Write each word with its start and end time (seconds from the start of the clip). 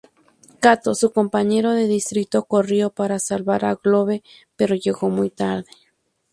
Cato, 0.59 0.95
su 0.95 1.11
compañero 1.13 1.73
de 1.73 1.85
distrito, 1.87 2.45
corrió 2.45 2.89
para 2.89 3.19
salvar 3.19 3.65
a 3.65 3.75
Clove, 3.75 4.23
pero 4.55 4.73
llegó 4.73 5.11
muy 5.11 5.29
tarde. 5.29 5.69